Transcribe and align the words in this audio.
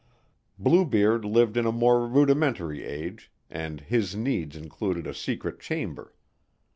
Bluebeard 0.57 1.23
lived 1.23 1.55
in 1.57 1.67
a 1.67 1.71
more 1.71 2.07
rudimentary 2.07 2.83
age, 2.83 3.31
and 3.51 3.81
his 3.81 4.15
needs 4.15 4.55
included 4.55 5.05
a 5.05 5.13
secret 5.13 5.59
chamber. 5.59 6.15